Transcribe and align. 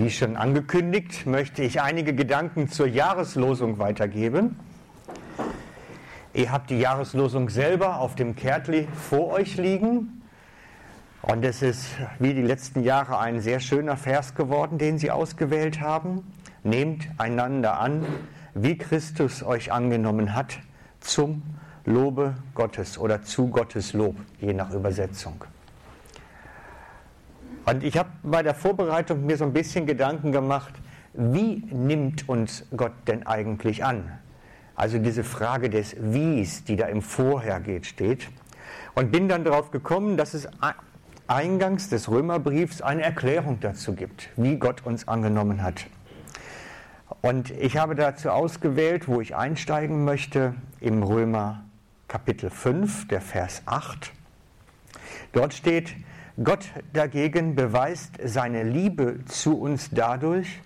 Wie 0.00 0.10
schon 0.10 0.36
angekündigt, 0.36 1.26
möchte 1.26 1.64
ich 1.64 1.82
einige 1.82 2.14
Gedanken 2.14 2.68
zur 2.68 2.86
Jahreslosung 2.86 3.80
weitergeben. 3.80 4.56
Ihr 6.32 6.52
habt 6.52 6.70
die 6.70 6.78
Jahreslosung 6.78 7.48
selber 7.48 7.98
auf 7.98 8.14
dem 8.14 8.36
Kärtli 8.36 8.86
vor 8.94 9.32
euch 9.32 9.56
liegen. 9.56 10.22
Und 11.20 11.44
es 11.44 11.62
ist 11.62 11.88
wie 12.20 12.32
die 12.32 12.42
letzten 12.42 12.84
Jahre 12.84 13.18
ein 13.18 13.40
sehr 13.40 13.58
schöner 13.58 13.96
Vers 13.96 14.36
geworden, 14.36 14.78
den 14.78 14.98
Sie 14.98 15.10
ausgewählt 15.10 15.80
haben. 15.80 16.22
Nehmt 16.62 17.08
einander 17.18 17.80
an, 17.80 18.06
wie 18.54 18.78
Christus 18.78 19.42
euch 19.42 19.72
angenommen 19.72 20.32
hat, 20.32 20.60
zum 21.00 21.42
Lobe 21.84 22.36
Gottes 22.54 22.98
oder 22.98 23.22
zu 23.22 23.48
Gottes 23.48 23.94
Lob, 23.94 24.14
je 24.40 24.52
nach 24.52 24.72
Übersetzung. 24.72 25.44
Und 27.68 27.84
ich 27.84 27.98
habe 27.98 28.08
bei 28.22 28.42
der 28.42 28.54
Vorbereitung 28.54 29.26
mir 29.26 29.36
so 29.36 29.44
ein 29.44 29.52
bisschen 29.52 29.84
Gedanken 29.84 30.32
gemacht, 30.32 30.72
wie 31.12 31.62
nimmt 31.70 32.26
uns 32.26 32.64
Gott 32.74 32.92
denn 33.06 33.26
eigentlich 33.26 33.84
an? 33.84 34.10
Also 34.74 34.98
diese 34.98 35.22
Frage 35.22 35.68
des 35.68 35.94
Wies, 36.00 36.64
die 36.64 36.76
da 36.76 36.86
im 36.86 37.02
Vorher 37.02 37.60
geht, 37.60 37.84
steht. 37.84 38.30
Und 38.94 39.12
bin 39.12 39.28
dann 39.28 39.44
darauf 39.44 39.70
gekommen, 39.70 40.16
dass 40.16 40.32
es 40.32 40.48
eingangs 41.26 41.90
des 41.90 42.08
Römerbriefs 42.08 42.80
eine 42.80 43.02
Erklärung 43.02 43.60
dazu 43.60 43.92
gibt, 43.92 44.30
wie 44.36 44.56
Gott 44.56 44.86
uns 44.86 45.06
angenommen 45.06 45.62
hat. 45.62 45.84
Und 47.20 47.50
ich 47.50 47.76
habe 47.76 47.94
dazu 47.94 48.30
ausgewählt, 48.30 49.08
wo 49.08 49.20
ich 49.20 49.36
einsteigen 49.36 50.06
möchte, 50.06 50.54
im 50.80 51.02
Römer 51.02 51.64
Kapitel 52.06 52.48
5, 52.48 53.08
der 53.08 53.20
Vers 53.20 53.60
8. 53.66 54.10
Dort 55.32 55.52
steht, 55.52 55.94
Gott 56.42 56.70
dagegen 56.92 57.56
beweist 57.56 58.12
seine 58.24 58.62
Liebe 58.62 59.24
zu 59.24 59.58
uns 59.58 59.90
dadurch, 59.90 60.60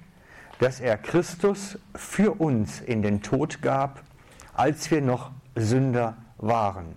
dass 0.59 0.81
er 0.81 0.99
Christus 0.99 1.79
für 1.95 2.33
uns 2.41 2.81
in 2.81 3.01
den 3.01 3.23
Tod 3.23 3.63
gab, 3.63 4.03
als 4.53 4.91
wir 4.91 5.01
noch 5.01 5.31
Sünder 5.57 6.19
waren. 6.37 6.95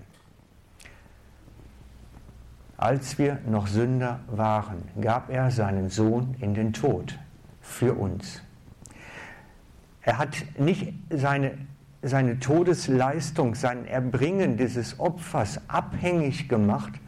Als 2.75 3.17
wir 3.17 3.39
noch 3.47 3.67
Sünder 3.67 4.19
waren, 4.27 4.83
gab 4.99 5.29
er 5.29 5.51
seinen 5.51 5.89
Sohn 5.89 6.35
in 6.41 6.53
den 6.53 6.73
Tod 6.73 7.17
für 7.61 7.93
uns. 7.93 8.41
Er 10.01 10.17
hat 10.17 10.35
nicht 10.59 10.93
seine, 11.09 11.57
seine 12.01 12.41
Todesleistung, 12.41 13.55
sein 13.55 13.85
Erbringen 13.85 14.57
dieses 14.57 14.99
Opfers 14.99 15.61
abhängig 15.69 16.49
gemacht 16.49 16.99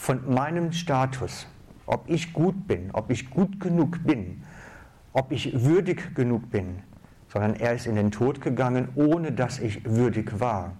von 0.00 0.32
meinem 0.32 0.72
Status, 0.72 1.46
ob 1.84 2.08
ich 2.08 2.32
gut 2.32 2.66
bin, 2.66 2.88
ob 2.94 3.10
ich 3.10 3.28
gut 3.28 3.60
genug 3.60 4.02
bin, 4.02 4.42
ob 5.12 5.30
ich 5.30 5.62
würdig 5.62 6.14
genug 6.14 6.50
bin, 6.50 6.78
sondern 7.28 7.54
er 7.54 7.74
ist 7.74 7.86
in 7.86 7.96
den 7.96 8.10
Tod 8.10 8.40
gegangen, 8.40 8.88
ohne 8.94 9.30
dass 9.30 9.58
ich 9.58 9.84
würdig 9.84 10.40
war, 10.40 10.72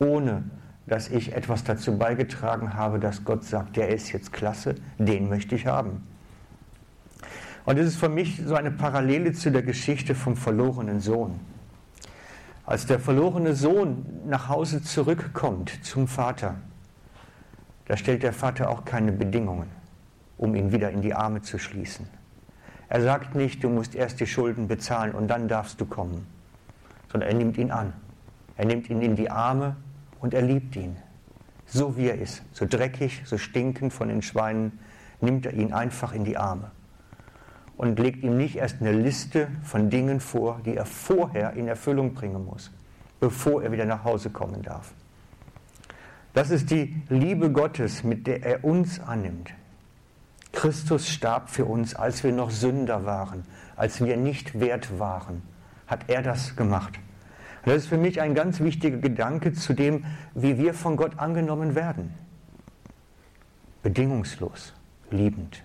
ohne 0.00 0.42
dass 0.88 1.10
ich 1.10 1.32
etwas 1.32 1.62
dazu 1.62 1.96
beigetragen 1.96 2.74
habe, 2.74 2.98
dass 2.98 3.24
Gott 3.24 3.44
sagt, 3.44 3.76
der 3.76 3.90
ist 3.90 4.10
jetzt 4.10 4.32
klasse, 4.32 4.74
den 4.98 5.28
möchte 5.28 5.54
ich 5.54 5.66
haben. 5.68 6.02
Und 7.66 7.78
es 7.78 7.86
ist 7.86 7.98
für 7.98 8.08
mich 8.08 8.42
so 8.44 8.56
eine 8.56 8.72
Parallele 8.72 9.32
zu 9.32 9.52
der 9.52 9.62
Geschichte 9.62 10.16
vom 10.16 10.36
verlorenen 10.36 10.98
Sohn. 10.98 11.38
Als 12.66 12.84
der 12.84 12.98
verlorene 12.98 13.54
Sohn 13.54 14.04
nach 14.26 14.48
Hause 14.48 14.82
zurückkommt 14.82 15.84
zum 15.84 16.08
Vater, 16.08 16.56
da 17.90 17.96
stellt 17.96 18.22
der 18.22 18.32
Vater 18.32 18.70
auch 18.70 18.84
keine 18.84 19.10
Bedingungen, 19.10 19.68
um 20.38 20.54
ihn 20.54 20.70
wieder 20.70 20.92
in 20.92 21.02
die 21.02 21.12
Arme 21.12 21.42
zu 21.42 21.58
schließen. 21.58 22.06
Er 22.88 23.02
sagt 23.02 23.34
nicht, 23.34 23.64
du 23.64 23.68
musst 23.68 23.96
erst 23.96 24.20
die 24.20 24.28
Schulden 24.28 24.68
bezahlen 24.68 25.12
und 25.12 25.26
dann 25.26 25.48
darfst 25.48 25.80
du 25.80 25.86
kommen, 25.86 26.24
sondern 27.10 27.30
er 27.30 27.34
nimmt 27.34 27.58
ihn 27.58 27.72
an. 27.72 27.92
Er 28.56 28.66
nimmt 28.66 28.88
ihn 28.90 29.02
in 29.02 29.16
die 29.16 29.28
Arme 29.28 29.74
und 30.20 30.34
er 30.34 30.42
liebt 30.42 30.76
ihn. 30.76 30.98
So 31.66 31.96
wie 31.96 32.06
er 32.06 32.14
ist, 32.14 32.44
so 32.52 32.64
dreckig, 32.64 33.22
so 33.24 33.38
stinkend 33.38 33.92
von 33.92 34.06
den 34.06 34.22
Schweinen, 34.22 34.78
nimmt 35.20 35.44
er 35.46 35.54
ihn 35.54 35.72
einfach 35.72 36.12
in 36.12 36.22
die 36.22 36.36
Arme 36.36 36.70
und 37.76 37.98
legt 37.98 38.22
ihm 38.22 38.36
nicht 38.36 38.54
erst 38.54 38.80
eine 38.80 38.92
Liste 38.92 39.48
von 39.64 39.90
Dingen 39.90 40.20
vor, 40.20 40.60
die 40.64 40.76
er 40.76 40.86
vorher 40.86 41.54
in 41.54 41.66
Erfüllung 41.66 42.14
bringen 42.14 42.44
muss, 42.44 42.70
bevor 43.18 43.64
er 43.64 43.72
wieder 43.72 43.84
nach 43.84 44.04
Hause 44.04 44.30
kommen 44.30 44.62
darf. 44.62 44.94
Das 46.32 46.50
ist 46.50 46.70
die 46.70 47.02
Liebe 47.08 47.50
Gottes, 47.50 48.04
mit 48.04 48.26
der 48.26 48.44
er 48.44 48.64
uns 48.64 49.00
annimmt. 49.00 49.50
Christus 50.52 51.08
starb 51.08 51.50
für 51.50 51.64
uns, 51.64 51.94
als 51.94 52.22
wir 52.24 52.32
noch 52.32 52.50
Sünder 52.50 53.04
waren, 53.04 53.44
als 53.76 54.04
wir 54.04 54.16
nicht 54.16 54.58
wert 54.58 54.98
waren, 54.98 55.42
hat 55.86 56.04
er 56.08 56.22
das 56.22 56.56
gemacht. 56.56 56.98
Das 57.64 57.76
ist 57.76 57.86
für 57.88 57.98
mich 57.98 58.20
ein 58.20 58.34
ganz 58.34 58.60
wichtiger 58.60 58.98
Gedanke 58.98 59.52
zu 59.52 59.74
dem, 59.74 60.04
wie 60.34 60.58
wir 60.58 60.72
von 60.74 60.96
Gott 60.96 61.18
angenommen 61.18 61.74
werden. 61.74 62.14
Bedingungslos, 63.82 64.72
liebend. 65.10 65.62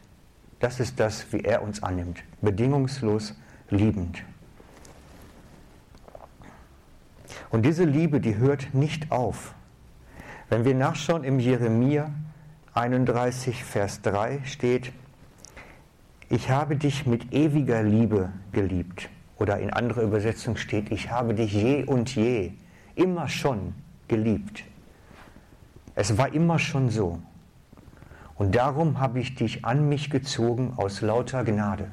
Das 0.59 0.79
ist 0.79 0.99
das, 0.99 1.31
wie 1.31 1.41
er 1.41 1.61
uns 1.61 1.83
annimmt. 1.83 2.23
Bedingungslos, 2.41 3.35
liebend. 3.69 4.23
Und 7.49 7.65
diese 7.65 7.83
Liebe, 7.83 8.19
die 8.19 8.37
hört 8.37 8.73
nicht 8.73 9.11
auf. 9.11 9.53
Wenn 10.47 10.63
wir 10.63 10.75
nachschauen 10.75 11.23
im 11.23 11.39
Jeremia 11.39 12.11
31, 12.75 13.63
Vers 13.63 14.01
3 14.03 14.41
steht, 14.43 14.91
ich 16.29 16.51
habe 16.51 16.75
dich 16.75 17.07
mit 17.07 17.33
ewiger 17.33 17.81
Liebe 17.81 18.29
geliebt. 18.51 19.09
Oder 19.37 19.59
in 19.59 19.71
anderer 19.71 20.03
Übersetzung 20.03 20.55
steht, 20.55 20.91
ich 20.91 21.09
habe 21.09 21.33
dich 21.33 21.51
je 21.51 21.83
und 21.83 22.15
je, 22.15 22.51
immer 22.93 23.27
schon 23.27 23.73
geliebt. 24.07 24.63
Es 25.95 26.17
war 26.17 26.31
immer 26.31 26.59
schon 26.59 26.89
so. 26.89 27.19
Und 28.35 28.55
darum 28.55 28.99
habe 28.99 29.19
ich 29.19 29.33
dich 29.33 29.65
an 29.65 29.89
mich 29.89 30.11
gezogen 30.11 30.73
aus 30.77 31.01
lauter 31.01 31.43
Gnade. 31.43 31.91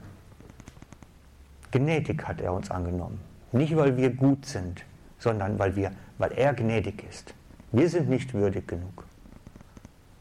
Gnädig 1.71 2.29
hat 2.29 2.41
er 2.43 2.53
uns 2.53 2.71
angenommen. 2.71 3.19
Nicht, 3.53 3.75
weil 3.77 3.97
wir 3.97 4.11
gut 4.11 4.45
sind, 4.45 4.85
sondern 5.19 5.59
weil, 5.59 5.75
wir, 5.75 5.93
weil 6.19 6.33
er 6.33 6.53
gnädig 6.53 7.05
ist. 7.09 7.35
Wir 7.72 7.88
sind 7.88 8.10
nicht 8.10 8.34
würdig 8.34 8.69
genug. 8.69 9.06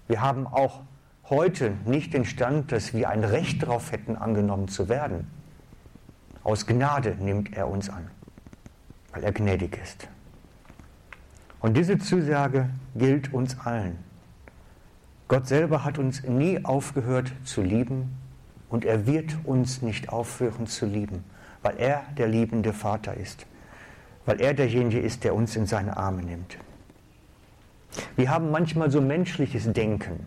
Wir 0.08 0.22
haben 0.22 0.48
auch 0.48 0.82
heute 1.30 1.74
nicht 1.86 2.14
den 2.14 2.24
Stand, 2.24 2.72
dass 2.72 2.94
wir 2.94 3.10
ein 3.10 3.26
Recht 3.26 3.64
darauf 3.64 3.92
hätten, 3.92 4.16
angenommen 4.16 4.70
zu 4.70 4.88
werden. 4.88 5.28
Aus 6.44 6.66
Gnade 6.66 7.18
nimmt 7.20 7.56
er 7.56 7.68
uns 7.68 7.90
an, 7.90 8.10
weil 9.12 9.24
er 9.26 9.34
gnädig 9.34 9.78
ist. 9.84 10.08
Und 11.60 11.76
diese 11.76 11.98
Zusage 12.00 12.70
gilt 12.96 13.34
uns 13.34 13.60
allen. 13.60 14.00
Gott 15.28 15.48
selber 15.48 15.84
hat 15.84 15.98
uns 15.98 16.24
nie 16.24 16.64
aufgehört 16.64 17.34
zu 17.44 17.62
lieben 17.62 18.18
und 18.70 18.86
er 18.86 19.06
wird 19.06 19.38
uns 19.44 19.82
nicht 19.82 20.10
aufhören 20.10 20.68
zu 20.68 20.86
lieben, 20.86 21.26
weil 21.62 21.78
er 21.78 22.04
der 22.18 22.28
liebende 22.28 22.72
Vater 22.72 23.14
ist, 23.14 23.46
weil 24.26 24.40
er 24.40 24.54
derjenige 24.54 25.00
ist, 25.00 25.26
der 25.26 25.36
uns 25.36 25.56
in 25.58 25.66
seine 25.66 25.98
Arme 25.98 26.24
nimmt. 26.24 26.58
Wir 28.16 28.30
haben 28.30 28.52
manchmal 28.52 28.92
so 28.92 29.02
menschliches 29.02 29.72
Denken 29.72 30.26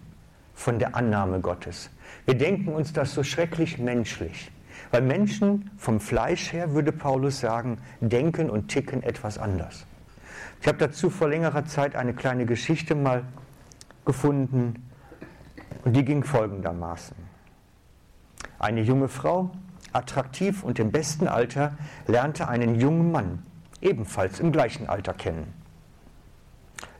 von 0.54 0.78
der 0.78 0.94
Annahme 0.94 1.40
Gottes. 1.40 1.90
Wir 2.26 2.34
denken 2.34 2.72
uns 2.72 2.92
das 2.92 3.14
so 3.14 3.22
schrecklich 3.22 3.78
menschlich. 3.78 4.50
Weil 4.90 5.02
Menschen 5.02 5.70
vom 5.76 6.00
Fleisch 6.00 6.52
her, 6.52 6.74
würde 6.74 6.92
Paulus 6.92 7.40
sagen, 7.40 7.78
denken 8.00 8.50
und 8.50 8.68
ticken 8.68 9.02
etwas 9.02 9.38
anders. 9.38 9.86
Ich 10.60 10.68
habe 10.68 10.78
dazu 10.78 11.10
vor 11.10 11.28
längerer 11.28 11.64
Zeit 11.66 11.96
eine 11.96 12.14
kleine 12.14 12.46
Geschichte 12.46 12.94
mal 12.94 13.24
gefunden 14.04 14.84
und 15.84 15.94
die 15.94 16.04
ging 16.04 16.24
folgendermaßen. 16.24 17.16
Eine 18.58 18.82
junge 18.82 19.08
Frau, 19.08 19.50
attraktiv 19.92 20.62
und 20.62 20.78
im 20.78 20.90
besten 20.90 21.28
Alter, 21.28 21.76
lernte 22.06 22.48
einen 22.48 22.80
jungen 22.80 23.12
Mann, 23.12 23.42
ebenfalls 23.80 24.40
im 24.40 24.52
gleichen 24.52 24.88
Alter 24.88 25.14
kennen. 25.14 25.63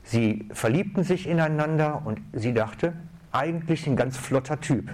Sie 0.04 0.48
verliebten 0.52 1.02
sich 1.02 1.26
ineinander 1.26 2.02
und 2.04 2.20
sie 2.32 2.52
dachte, 2.52 2.92
eigentlich 3.32 3.86
ein 3.86 3.96
ganz 3.96 4.16
flotter 4.16 4.60
Typ. 4.60 4.90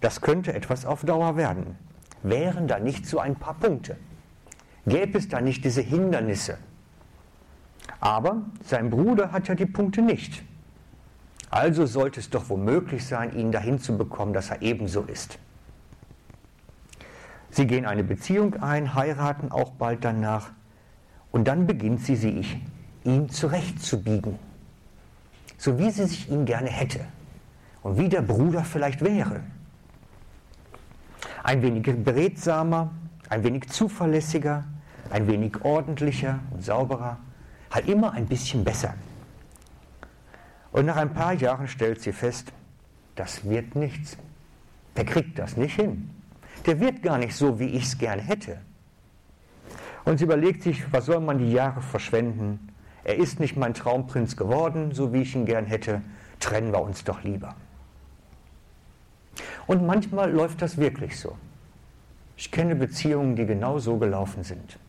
Das 0.00 0.20
könnte 0.20 0.54
etwas 0.54 0.86
auf 0.86 1.04
Dauer 1.04 1.36
werden. 1.36 1.76
Wären 2.22 2.68
da 2.68 2.78
nicht 2.78 3.06
so 3.06 3.18
ein 3.18 3.34
paar 3.36 3.54
Punkte? 3.54 3.96
Gäbe 4.86 5.18
es 5.18 5.28
da 5.28 5.40
nicht 5.40 5.64
diese 5.64 5.80
Hindernisse? 5.80 6.58
Aber 8.00 8.42
sein 8.64 8.88
Bruder 8.88 9.32
hat 9.32 9.48
ja 9.48 9.54
die 9.54 9.66
Punkte 9.66 10.00
nicht. 10.00 10.42
Also 11.50 11.86
sollte 11.86 12.20
es 12.20 12.30
doch 12.30 12.48
womöglich 12.48 13.04
sein, 13.04 13.36
ihn 13.36 13.50
dahin 13.50 13.80
zu 13.80 13.96
bekommen, 13.96 14.32
dass 14.32 14.50
er 14.50 14.62
ebenso 14.62 15.02
ist. 15.02 15.38
Sie 17.50 17.66
gehen 17.66 17.86
eine 17.86 18.04
Beziehung 18.04 18.62
ein, 18.62 18.94
heiraten 18.94 19.50
auch 19.50 19.72
bald 19.72 20.04
danach 20.04 20.50
und 21.32 21.48
dann 21.48 21.66
beginnt 21.66 22.00
sie 22.00 22.16
sich 22.16 22.60
ihn 23.06 23.28
zurechtzubiegen, 23.28 24.38
so 25.56 25.78
wie 25.78 25.90
sie 25.90 26.06
sich 26.06 26.28
ihn 26.30 26.44
gerne 26.44 26.68
hätte 26.68 27.00
und 27.82 27.98
wie 27.98 28.08
der 28.08 28.22
Bruder 28.22 28.64
vielleicht 28.64 29.02
wäre. 29.02 29.40
ein 31.42 31.62
wenig 31.62 31.84
beredsamer, 32.04 32.90
ein 33.28 33.44
wenig 33.44 33.68
zuverlässiger, 33.68 34.64
ein 35.10 35.28
wenig 35.28 35.62
ordentlicher 35.62 36.40
und 36.50 36.64
sauberer, 36.64 37.18
halt 37.70 37.88
immer 37.88 38.12
ein 38.12 38.26
bisschen 38.26 38.64
besser. 38.64 38.94
Und 40.72 40.86
nach 40.86 40.96
ein 40.96 41.14
paar 41.14 41.34
Jahren 41.34 41.68
stellt 41.68 42.02
sie 42.02 42.12
fest, 42.12 42.52
das 43.14 43.48
wird 43.48 43.76
nichts. 43.76 44.18
Der 44.96 45.04
kriegt 45.04 45.38
das 45.38 45.56
nicht 45.56 45.76
hin. 45.76 46.10
Der 46.66 46.80
wird 46.80 47.02
gar 47.02 47.18
nicht 47.18 47.36
so, 47.36 47.58
wie 47.60 47.68
ich 47.68 47.84
es 47.84 47.98
gerne 47.98 48.22
hätte. 48.22 48.58
Und 50.04 50.18
sie 50.18 50.24
überlegt 50.24 50.62
sich, 50.62 50.92
was 50.92 51.06
soll 51.06 51.20
man 51.20 51.38
die 51.38 51.52
Jahre 51.52 51.80
verschwenden? 51.80 52.68
Er 53.06 53.18
ist 53.18 53.38
nicht 53.38 53.56
mein 53.56 53.72
Traumprinz 53.72 54.34
geworden, 54.36 54.90
so 54.90 55.12
wie 55.12 55.22
ich 55.22 55.36
ihn 55.36 55.46
gern 55.46 55.64
hätte. 55.64 56.02
Trennen 56.40 56.72
wir 56.72 56.80
uns 56.80 57.04
doch 57.04 57.22
lieber. 57.22 57.54
Und 59.68 59.86
manchmal 59.86 60.32
läuft 60.32 60.60
das 60.60 60.76
wirklich 60.76 61.16
so. 61.16 61.36
Ich 62.36 62.50
kenne 62.50 62.74
Beziehungen, 62.74 63.36
die 63.36 63.46
genau 63.46 63.78
so 63.78 63.96
gelaufen 63.98 64.42
sind. 64.42 64.80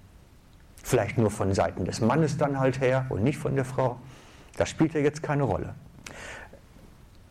Vielleicht 0.82 1.20
nur 1.20 1.30
von 1.30 1.54
Seiten 1.54 1.86
des 1.86 2.02
Mannes 2.02 2.38
dann 2.38 2.60
halt 2.60 2.82
her 2.82 3.06
und 3.10 3.22
nicht 3.22 3.38
von 3.38 3.54
der 3.54 3.66
Frau. 3.66 3.98
Das 4.58 4.68
spielt 4.68 4.96
ja 4.96 5.00
jetzt 5.00 5.22
keine 5.22 5.44
Rolle. 5.44 5.76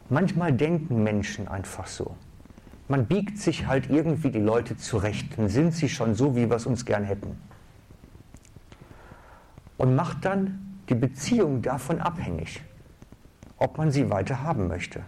Manchmal 0.08 0.52
denken 0.52 1.02
Menschen 1.02 1.48
einfach 1.48 1.88
so. 1.88 2.14
Man 2.86 3.06
biegt 3.06 3.38
sich 3.38 3.66
halt 3.66 3.90
irgendwie 3.90 4.30
die 4.30 4.38
Leute 4.38 4.76
zurecht, 4.76 5.36
dann 5.36 5.48
sind 5.48 5.74
sie 5.74 5.88
schon 5.88 6.14
so, 6.14 6.36
wie 6.36 6.48
wir 6.48 6.54
es 6.54 6.66
uns 6.66 6.84
gern 6.84 7.02
hätten. 7.02 7.36
Und 9.78 9.96
macht 9.96 10.24
dann 10.24 10.62
die 10.88 10.94
Beziehung 10.94 11.62
davon 11.62 12.00
abhängig, 12.00 12.62
ob 13.58 13.78
man 13.78 13.90
sie 13.90 14.10
weiter 14.10 14.42
haben 14.42 14.68
möchte. 14.68 15.02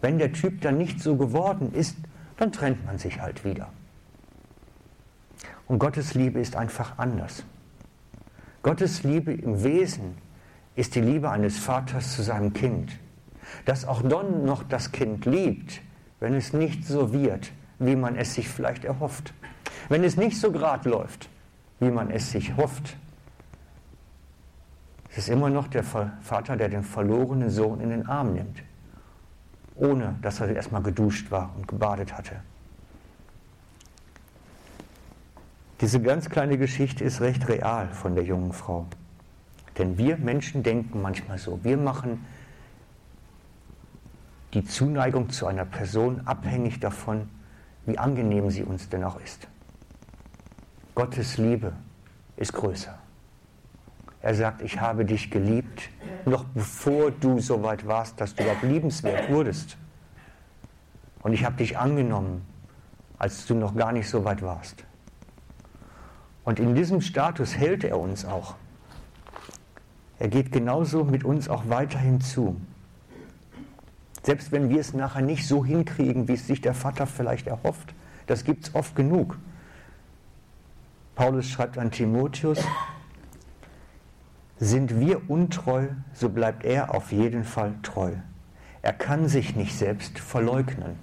Wenn 0.00 0.18
der 0.18 0.32
Typ 0.32 0.60
dann 0.60 0.78
nicht 0.78 1.00
so 1.00 1.16
geworden 1.16 1.72
ist, 1.72 1.96
dann 2.36 2.52
trennt 2.52 2.84
man 2.84 2.98
sich 2.98 3.20
halt 3.20 3.44
wieder. 3.44 3.70
Und 5.66 5.78
Gottes 5.78 6.14
Liebe 6.14 6.40
ist 6.40 6.56
einfach 6.56 6.98
anders. 6.98 7.44
Gottes 8.62 9.02
Liebe 9.02 9.32
im 9.32 9.62
Wesen 9.62 10.16
ist 10.76 10.94
die 10.94 11.00
Liebe 11.00 11.30
eines 11.30 11.58
Vaters 11.58 12.14
zu 12.14 12.22
seinem 12.22 12.52
Kind. 12.52 12.98
Dass 13.64 13.84
auch 13.84 14.02
dann 14.02 14.44
noch 14.44 14.62
das 14.62 14.92
Kind 14.92 15.26
liebt, 15.26 15.80
wenn 16.20 16.34
es 16.34 16.52
nicht 16.52 16.84
so 16.84 17.12
wird, 17.12 17.52
wie 17.78 17.96
man 17.96 18.16
es 18.16 18.34
sich 18.34 18.48
vielleicht 18.48 18.84
erhofft. 18.84 19.32
Wenn 19.88 20.02
es 20.02 20.16
nicht 20.16 20.40
so 20.40 20.50
grad 20.50 20.84
läuft, 20.84 21.28
wie 21.80 21.90
man 21.90 22.10
es 22.10 22.30
sich 22.30 22.56
hofft. 22.56 22.96
Es 25.16 25.18
ist 25.18 25.28
immer 25.28 25.48
noch 25.48 25.68
der 25.68 25.84
Vater, 25.84 26.56
der 26.56 26.68
den 26.68 26.82
verlorenen 26.82 27.48
Sohn 27.48 27.80
in 27.80 27.90
den 27.90 28.08
Arm 28.08 28.32
nimmt, 28.32 28.64
ohne 29.76 30.16
dass 30.22 30.40
er 30.40 30.48
erstmal 30.48 30.82
geduscht 30.82 31.30
war 31.30 31.54
und 31.56 31.68
gebadet 31.68 32.12
hatte. 32.18 32.40
Diese 35.80 36.02
ganz 36.02 36.28
kleine 36.28 36.58
Geschichte 36.58 37.04
ist 37.04 37.20
recht 37.20 37.48
real 37.48 37.88
von 37.90 38.16
der 38.16 38.24
jungen 38.24 38.52
Frau. 38.52 38.86
Denn 39.78 39.98
wir 39.98 40.16
Menschen 40.16 40.64
denken 40.64 41.00
manchmal 41.00 41.38
so. 41.38 41.60
Wir 41.62 41.76
machen 41.76 42.24
die 44.52 44.64
Zuneigung 44.64 45.30
zu 45.30 45.46
einer 45.46 45.64
Person 45.64 46.22
abhängig 46.26 46.80
davon, 46.80 47.28
wie 47.86 47.98
angenehm 47.98 48.50
sie 48.50 48.64
uns 48.64 48.88
denn 48.88 49.04
auch 49.04 49.20
ist. 49.20 49.46
Gottes 50.96 51.38
Liebe 51.38 51.72
ist 52.36 52.52
größer. 52.52 52.98
Er 54.24 54.34
sagt, 54.34 54.62
ich 54.62 54.80
habe 54.80 55.04
dich 55.04 55.30
geliebt, 55.30 55.90
noch 56.24 56.44
bevor 56.44 57.10
du 57.10 57.40
so 57.40 57.62
weit 57.62 57.86
warst, 57.86 58.18
dass 58.18 58.34
du 58.34 58.42
überhaupt 58.42 58.62
liebenswert 58.62 59.28
wurdest. 59.28 59.76
Und 61.22 61.34
ich 61.34 61.44
habe 61.44 61.56
dich 61.56 61.76
angenommen, 61.76 62.40
als 63.18 63.44
du 63.44 63.54
noch 63.54 63.76
gar 63.76 63.92
nicht 63.92 64.08
so 64.08 64.24
weit 64.24 64.40
warst. 64.40 64.82
Und 66.42 66.58
in 66.58 66.74
diesem 66.74 67.02
Status 67.02 67.54
hält 67.54 67.84
er 67.84 68.00
uns 68.00 68.24
auch. 68.24 68.54
Er 70.18 70.28
geht 70.28 70.52
genauso 70.52 71.04
mit 71.04 71.22
uns 71.22 71.50
auch 71.50 71.68
weiterhin 71.68 72.22
zu. 72.22 72.58
Selbst 74.22 74.52
wenn 74.52 74.70
wir 74.70 74.80
es 74.80 74.94
nachher 74.94 75.20
nicht 75.20 75.46
so 75.46 75.66
hinkriegen, 75.66 76.28
wie 76.28 76.32
es 76.32 76.46
sich 76.46 76.62
der 76.62 76.72
Vater 76.72 77.06
vielleicht 77.06 77.46
erhofft, 77.46 77.94
das 78.26 78.44
gibt 78.44 78.68
es 78.68 78.74
oft 78.74 78.96
genug. 78.96 79.36
Paulus 81.14 81.46
schreibt 81.46 81.76
an 81.76 81.90
Timotheus, 81.90 82.64
sind 84.58 85.00
wir 85.00 85.28
untreu, 85.28 85.88
so 86.12 86.28
bleibt 86.28 86.64
er 86.64 86.94
auf 86.94 87.12
jeden 87.12 87.44
Fall 87.44 87.74
treu. 87.82 88.12
Er 88.82 88.92
kann 88.92 89.28
sich 89.28 89.56
nicht 89.56 89.76
selbst 89.76 90.18
verleugnen. 90.18 90.96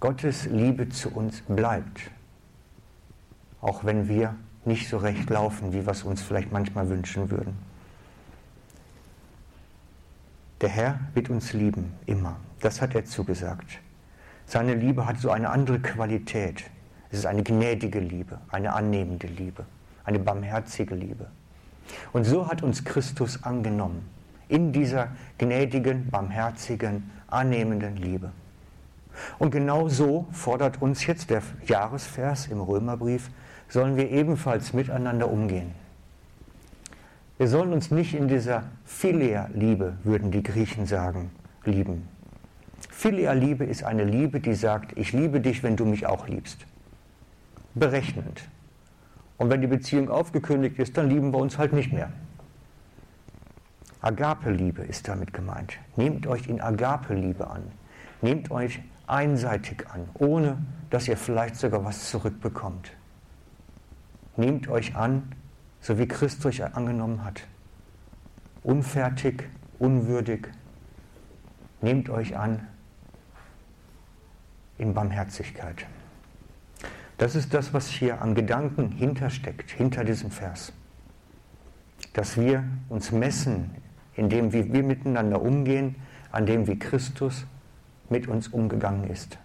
Gottes 0.00 0.46
Liebe 0.46 0.88
zu 0.88 1.10
uns 1.10 1.40
bleibt, 1.42 2.10
auch 3.60 3.84
wenn 3.84 4.08
wir 4.08 4.36
nicht 4.64 4.88
so 4.88 4.98
recht 4.98 5.28
laufen, 5.30 5.72
wie 5.72 5.84
wir 5.86 5.92
es 5.92 6.02
uns 6.02 6.22
vielleicht 6.22 6.52
manchmal 6.52 6.88
wünschen 6.88 7.30
würden. 7.30 7.56
Der 10.60 10.68
Herr 10.68 11.00
wird 11.14 11.28
uns 11.30 11.52
lieben, 11.52 11.92
immer. 12.06 12.36
Das 12.60 12.80
hat 12.80 12.94
er 12.94 13.04
zugesagt. 13.04 13.78
Seine 14.46 14.74
Liebe 14.74 15.06
hat 15.06 15.18
so 15.18 15.30
eine 15.30 15.50
andere 15.50 15.80
Qualität. 15.80 16.64
Es 17.10 17.18
ist 17.18 17.26
eine 17.26 17.42
gnädige 17.42 18.00
Liebe, 18.00 18.40
eine 18.50 18.72
annehmende 18.72 19.26
Liebe, 19.26 19.66
eine 20.04 20.18
barmherzige 20.18 20.94
Liebe. 20.94 21.30
Und 22.12 22.24
so 22.24 22.48
hat 22.48 22.62
uns 22.62 22.84
Christus 22.84 23.42
angenommen, 23.42 24.08
in 24.48 24.72
dieser 24.72 25.08
gnädigen, 25.38 26.08
barmherzigen, 26.10 27.10
annehmenden 27.28 27.96
Liebe. 27.96 28.30
Und 29.38 29.50
genau 29.50 29.88
so 29.88 30.26
fordert 30.30 30.82
uns 30.82 31.06
jetzt 31.06 31.30
der 31.30 31.42
Jahresvers 31.66 32.46
im 32.48 32.60
Römerbrief, 32.60 33.30
sollen 33.68 33.96
wir 33.96 34.10
ebenfalls 34.10 34.72
miteinander 34.72 35.30
umgehen. 35.30 35.72
Wir 37.38 37.48
sollen 37.48 37.72
uns 37.72 37.90
nicht 37.90 38.14
in 38.14 38.28
dieser 38.28 38.64
Philia-Liebe, 38.84 39.98
würden 40.04 40.30
die 40.30 40.42
Griechen 40.42 40.86
sagen, 40.86 41.30
lieben. 41.64 42.08
Philia-Liebe 42.90 43.64
ist 43.64 43.84
eine 43.84 44.04
Liebe, 44.04 44.40
die 44.40 44.54
sagt, 44.54 44.96
ich 44.96 45.12
liebe 45.12 45.40
dich, 45.40 45.62
wenn 45.62 45.76
du 45.76 45.84
mich 45.84 46.06
auch 46.06 46.28
liebst. 46.28 46.64
Berechnend. 47.74 48.42
Und 49.38 49.50
wenn 49.50 49.60
die 49.60 49.66
Beziehung 49.66 50.08
aufgekündigt 50.08 50.78
ist, 50.78 50.96
dann 50.96 51.08
lieben 51.08 51.32
wir 51.32 51.38
uns 51.38 51.58
halt 51.58 51.72
nicht 51.72 51.92
mehr. 51.92 52.10
Agape-Liebe 54.00 54.82
ist 54.82 55.08
damit 55.08 55.32
gemeint. 55.32 55.78
Nehmt 55.96 56.26
euch 56.26 56.48
in 56.48 56.60
Agape-Liebe 56.60 57.48
an. 57.48 57.62
Nehmt 58.22 58.50
euch 58.50 58.80
einseitig 59.06 59.86
an, 59.92 60.08
ohne 60.14 60.58
dass 60.90 61.08
ihr 61.08 61.16
vielleicht 61.16 61.56
sogar 61.56 61.84
was 61.84 62.10
zurückbekommt. 62.10 62.92
Nehmt 64.36 64.68
euch 64.68 64.94
an, 64.96 65.32
so 65.80 65.98
wie 65.98 66.06
Christus 66.06 66.46
euch 66.46 66.74
angenommen 66.74 67.24
hat. 67.24 67.42
Unfertig, 68.62 69.48
unwürdig. 69.78 70.48
Nehmt 71.80 72.10
euch 72.10 72.36
an 72.36 72.66
in 74.78 74.94
Barmherzigkeit. 74.94 75.86
Das 77.18 77.34
ist 77.34 77.54
das, 77.54 77.72
was 77.72 77.88
hier 77.88 78.20
an 78.20 78.34
Gedanken 78.34 78.90
hintersteckt, 78.90 79.70
hinter 79.70 80.04
diesem 80.04 80.30
Vers. 80.30 80.72
Dass 82.12 82.36
wir 82.36 82.64
uns 82.88 83.10
messen 83.10 83.70
in 84.14 84.28
dem, 84.28 84.52
wie 84.52 84.72
wir 84.72 84.82
miteinander 84.82 85.40
umgehen, 85.40 85.96
an 86.30 86.44
dem, 86.44 86.66
wie 86.66 86.78
Christus 86.78 87.46
mit 88.10 88.28
uns 88.28 88.48
umgegangen 88.48 89.08
ist. 89.08 89.38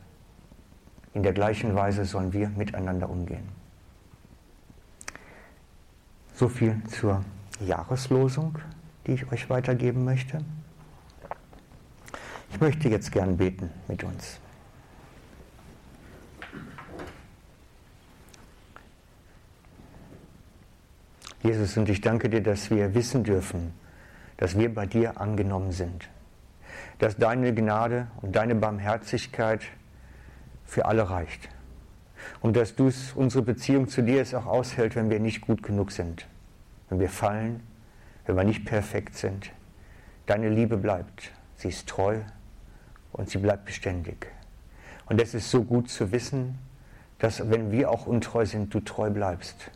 In 1.13 1.23
der 1.23 1.33
gleichen 1.33 1.75
Weise 1.75 2.05
sollen 2.05 2.33
wir 2.33 2.49
miteinander 2.49 3.09
umgehen. 3.09 3.47
So 6.33 6.49
viel 6.49 6.81
zur 6.85 7.23
Jahreslosung, 7.65 8.57
die 9.07 9.13
ich 9.13 9.31
euch 9.31 9.49
weitergeben 9.49 10.03
möchte. 10.03 10.43
Ich 12.51 12.59
möchte 12.59 12.89
jetzt 12.89 13.11
gern 13.11 13.37
beten 13.37 13.69
mit 13.87 14.03
uns. 14.03 14.40
Jesus, 21.43 21.77
und 21.77 21.89
ich 21.89 22.01
danke 22.01 22.29
dir, 22.29 22.41
dass 22.41 22.69
wir 22.69 22.93
wissen 22.93 23.23
dürfen, 23.23 23.73
dass 24.37 24.57
wir 24.57 24.73
bei 24.73 24.85
dir 24.85 25.19
angenommen 25.19 25.71
sind, 25.71 26.09
dass 26.99 27.17
deine 27.17 27.53
Gnade 27.53 28.07
und 28.21 28.35
deine 28.35 28.55
Barmherzigkeit 28.55 29.61
für 30.65 30.85
alle 30.85 31.09
reicht 31.09 31.49
und 32.41 32.55
dass 32.55 32.75
du 32.75 32.91
unsere 33.15 33.43
Beziehung 33.43 33.87
zu 33.87 34.03
dir 34.03 34.21
es 34.21 34.33
auch 34.33 34.45
aushält, 34.45 34.95
wenn 34.95 35.09
wir 35.09 35.19
nicht 35.19 35.41
gut 35.41 35.63
genug 35.63 35.91
sind 35.91 36.27
wenn 36.91 36.99
wir 36.99 37.09
fallen, 37.09 37.63
wenn 38.25 38.35
wir 38.35 38.43
nicht 38.43 38.65
perfekt 38.65 39.15
sind. 39.15 39.49
Deine 40.25 40.49
Liebe 40.49 40.77
bleibt. 40.77 41.31
Sie 41.55 41.69
ist 41.69 41.87
treu 41.87 42.19
und 43.13 43.29
sie 43.29 43.37
bleibt 43.37 43.65
beständig. 43.65 44.27
Und 45.05 45.21
es 45.21 45.33
ist 45.33 45.49
so 45.49 45.63
gut 45.63 45.89
zu 45.89 46.11
wissen, 46.11 46.59
dass 47.17 47.49
wenn 47.49 47.71
wir 47.71 47.89
auch 47.89 48.07
untreu 48.07 48.45
sind, 48.45 48.73
du 48.73 48.81
treu 48.81 49.09
bleibst. 49.09 49.71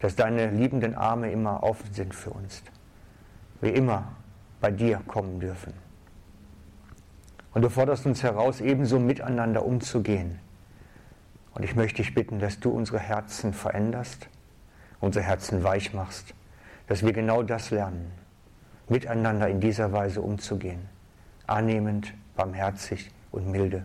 Dass 0.00 0.16
deine 0.16 0.50
liebenden 0.50 0.94
Arme 0.94 1.30
immer 1.30 1.62
offen 1.62 1.92
sind 1.92 2.14
für 2.14 2.30
uns. 2.30 2.62
Wir 3.60 3.74
immer 3.74 4.12
bei 4.60 4.70
dir 4.70 5.00
kommen 5.06 5.40
dürfen. 5.40 5.72
Und 7.52 7.62
du 7.62 7.70
forderst 7.70 8.06
uns 8.06 8.22
heraus, 8.22 8.60
ebenso 8.60 8.98
miteinander 8.98 9.64
umzugehen, 9.64 10.38
Und 11.52 11.64
ich 11.64 11.74
möchte 11.74 12.02
dich 12.02 12.14
bitten, 12.14 12.38
dass 12.38 12.60
du 12.60 12.70
unsere 12.70 12.98
Herzen 12.98 13.52
veränderst, 13.52 14.28
unsere 15.00 15.24
Herzen 15.24 15.62
weich 15.62 15.92
machst, 15.92 16.34
dass 16.86 17.02
wir 17.04 17.12
genau 17.12 17.42
das 17.42 17.70
lernen, 17.70 18.12
miteinander 18.88 19.48
in 19.48 19.60
dieser 19.60 19.92
Weise 19.92 20.22
umzugehen, 20.22 20.88
annehmend, 21.46 22.14
barmherzig 22.36 23.10
und 23.32 23.50
milde, 23.50 23.84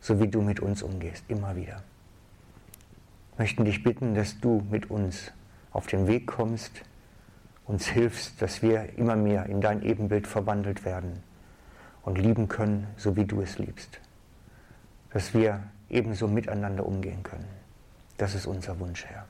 so 0.00 0.20
wie 0.20 0.28
du 0.28 0.40
mit 0.40 0.60
uns 0.60 0.82
umgehst, 0.82 1.24
immer 1.28 1.54
wieder. 1.56 1.82
Möchten 3.40 3.64
dich 3.64 3.82
bitten, 3.82 4.14
dass 4.14 4.38
du 4.38 4.62
mit 4.70 4.90
uns 4.90 5.32
auf 5.72 5.86
den 5.86 6.06
Weg 6.06 6.26
kommst, 6.26 6.82
uns 7.64 7.86
hilfst, 7.86 8.42
dass 8.42 8.60
wir 8.60 8.98
immer 8.98 9.16
mehr 9.16 9.46
in 9.46 9.62
dein 9.62 9.80
Ebenbild 9.80 10.26
verwandelt 10.26 10.84
werden 10.84 11.22
und 12.02 12.18
lieben 12.18 12.48
können, 12.48 12.86
so 12.98 13.16
wie 13.16 13.24
du 13.24 13.40
es 13.40 13.56
liebst. 13.56 13.98
Dass 15.08 15.32
wir 15.32 15.62
ebenso 15.88 16.28
miteinander 16.28 16.84
umgehen 16.84 17.22
können. 17.22 17.48
Das 18.18 18.34
ist 18.34 18.44
unser 18.44 18.78
Wunsch, 18.78 19.06
Herr. 19.06 19.24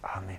Amen. 0.00 0.38